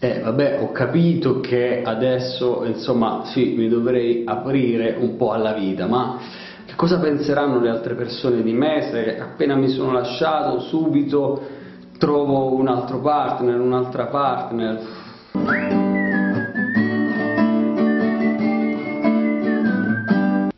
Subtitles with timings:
[0.00, 5.88] Eh, vabbè, ho capito che adesso, insomma, sì, mi dovrei aprire un po' alla vita,
[5.88, 6.20] ma
[6.64, 11.40] che cosa penseranno le altre persone di me se appena mi sono lasciato subito
[11.98, 14.80] trovo un altro partner, un'altra partner?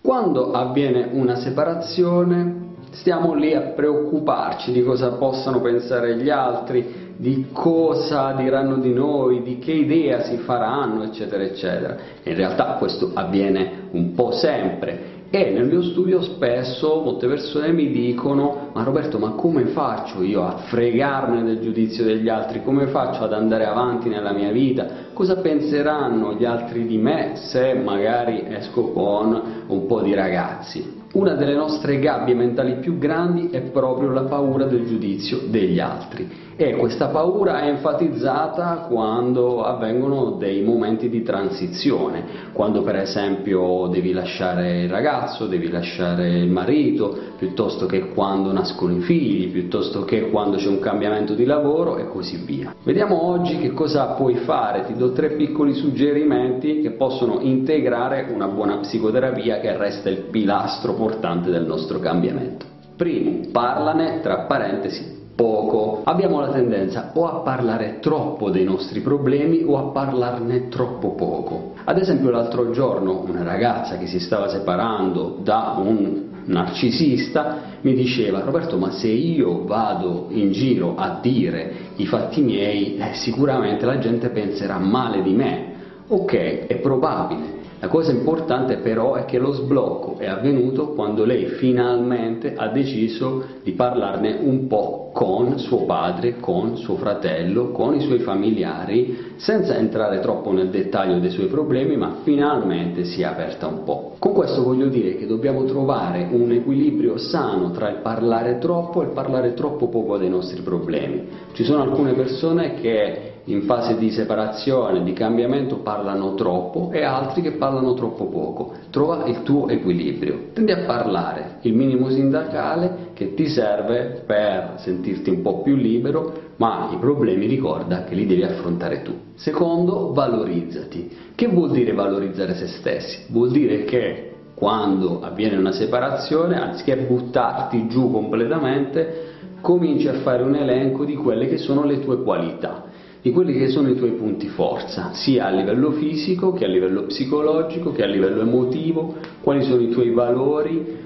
[0.00, 7.46] Quando avviene una separazione stiamo lì a preoccuparci di cosa possano pensare gli altri, di
[7.52, 11.96] cosa diranno di noi, di che idea si faranno, eccetera, eccetera.
[12.22, 17.90] In realtà questo avviene un po' sempre e nel mio studio spesso molte persone mi
[17.90, 23.24] dicono ma Roberto ma come faccio io a fregarmene del giudizio degli altri, come faccio
[23.24, 28.92] ad andare avanti nella mia vita, cosa penseranno gli altri di me se magari esco
[28.92, 30.95] con un po' di ragazzi.
[31.16, 36.44] Una delle nostre gabbie mentali più grandi è proprio la paura del giudizio degli altri
[36.58, 44.12] e questa paura è enfatizzata quando avvengono dei momenti di transizione, quando per esempio devi
[44.12, 50.30] lasciare il ragazzo, devi lasciare il marito, piuttosto che quando nascono i figli, piuttosto che
[50.30, 52.74] quando c'è un cambiamento di lavoro e così via.
[52.82, 58.48] Vediamo oggi che cosa puoi fare, ti do tre piccoli suggerimenti che possono integrare una
[58.48, 62.66] buona psicoterapia che resta il pilastro portante del nostro cambiamento.
[62.96, 66.00] Primo, parlane tra parentesi poco.
[66.02, 71.74] Abbiamo la tendenza o a parlare troppo dei nostri problemi o a parlarne troppo poco.
[71.84, 78.40] Ad esempio l'altro giorno una ragazza che si stava separando da un narcisista mi diceva
[78.40, 83.98] Roberto ma se io vado in giro a dire i fatti miei eh, sicuramente la
[83.98, 85.74] gente penserà male di me.
[86.08, 91.44] Ok, è probabile, la cosa importante però è che lo sblocco è avvenuto quando lei
[91.58, 98.00] finalmente ha deciso di parlarne un po' con suo padre, con suo fratello, con i
[98.00, 103.66] suoi familiari, senza entrare troppo nel dettaglio dei suoi problemi, ma finalmente si è aperta
[103.66, 104.14] un po'.
[104.18, 109.06] Con questo voglio dire che dobbiamo trovare un equilibrio sano tra il parlare troppo e
[109.06, 111.28] il parlare troppo poco dei nostri problemi.
[111.52, 117.42] Ci sono alcune persone che in fase di separazione, di cambiamento parlano troppo e altri
[117.42, 118.72] che parlano troppo poco.
[118.90, 120.48] Trova il tuo equilibrio.
[120.52, 126.32] Tendi a parlare il minimo sindacale che ti serve per sentirti un po' più libero,
[126.56, 129.14] ma i problemi ricorda che li devi affrontare tu.
[129.34, 131.10] Secondo, valorizzati.
[131.34, 133.26] Che vuol dire valorizzare se stessi?
[133.28, 140.54] Vuol dire che quando avviene una separazione, anziché buttarti giù completamente, cominci a fare un
[140.54, 142.85] elenco di quelle che sono le tue qualità
[143.26, 147.06] di quelli che sono i tuoi punti forza, sia a livello fisico che a livello
[147.06, 150.96] psicologico che a livello emotivo, quali sono i tuoi valori,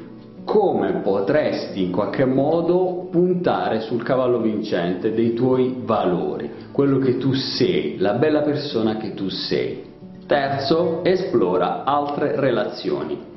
[0.44, 7.32] come potresti in qualche modo puntare sul cavallo vincente dei tuoi valori, quello che tu
[7.32, 9.82] sei, la bella persona che tu sei.
[10.26, 13.29] Terzo, esplora altre relazioni.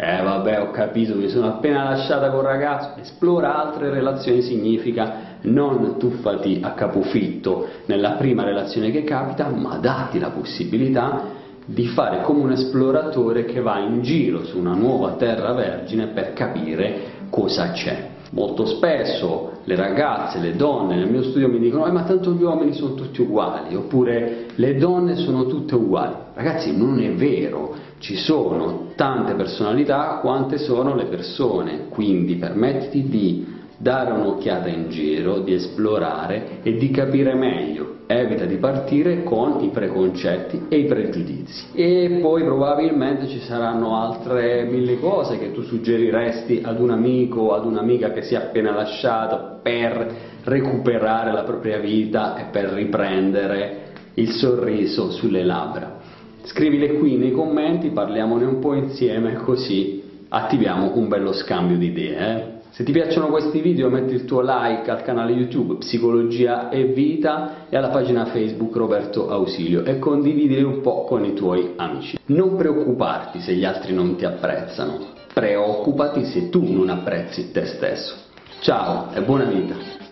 [0.00, 3.00] Eh vabbè, ho capito, mi sono appena lasciata col ragazzo.
[3.00, 10.20] Esplora altre relazioni significa non tuffati a capofitto nella prima relazione che capita, ma dati
[10.20, 11.24] la possibilità
[11.64, 16.32] di fare come un esploratore che va in giro su una nuova terra vergine per
[16.32, 18.10] capire cosa c'è.
[18.30, 22.42] Molto spesso le ragazze, le donne nel mio studio mi dicono eh, ma tanto gli
[22.42, 26.14] uomini sono tutti uguali, oppure le donne sono tutte uguali.
[26.32, 33.56] Ragazzi, non è vero, ci sono tante personalità quante sono le persone, quindi permettiti di
[33.78, 37.96] dare un'occhiata in giro, di esplorare e di capire meglio.
[38.10, 41.66] Evita di partire con i preconcetti e i pregiudizi.
[41.74, 47.52] E poi probabilmente ci saranno altre mille cose che tu suggeriresti ad un amico o
[47.52, 50.14] ad un'amica che si è appena lasciato per
[50.44, 55.96] recuperare la propria vita e per riprendere il sorriso sulle labbra.
[56.44, 62.16] Scrivile qui nei commenti, parliamone un po' insieme così attiviamo un bello scambio di idee.
[62.16, 62.57] Eh?
[62.70, 67.66] Se ti piacciono questi video metti il tuo like al canale YouTube Psicologia e Vita
[67.68, 72.18] e alla pagina Facebook Roberto Ausilio e condividili un po' con i tuoi amici.
[72.26, 74.98] Non preoccuparti se gli altri non ti apprezzano,
[75.32, 78.14] preoccupati se tu non apprezzi te stesso.
[78.60, 80.07] Ciao e buona vita!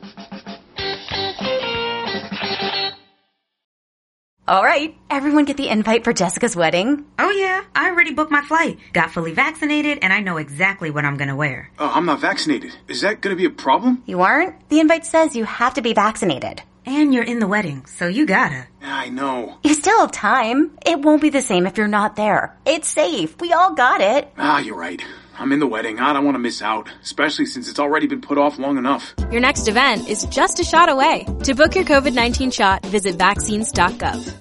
[4.49, 7.05] All right, everyone get the invite for Jessica's wedding.
[7.19, 11.05] Oh, yeah, I already booked my flight, got fully vaccinated, and I know exactly what
[11.05, 11.69] I'm gonna wear.
[11.81, 12.73] Oh, I'm not vaccinated.
[12.87, 14.05] Is that gonna be a problem?
[14.07, 14.69] You aren't?
[14.69, 16.63] The invite says you have to be vaccinated.
[16.85, 18.69] And you're in the wedding, so you gotta.
[18.81, 19.59] I know.
[19.65, 20.79] You still have time.
[20.87, 22.57] It won't be the same if you're not there.
[22.65, 23.35] It's safe.
[23.41, 24.33] We all got it.
[24.39, 25.03] Ah, you're right.
[25.39, 25.99] I'm in the wedding.
[25.99, 29.15] I don't want to miss out, especially since it's already been put off long enough.
[29.31, 31.27] Your next event is just a shot away.
[31.43, 34.35] To book your COVID 19 shot, visit vaccines.gov.